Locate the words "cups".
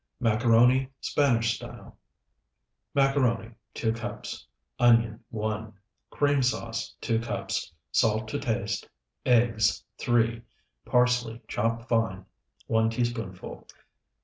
3.93-4.47, 7.19-7.71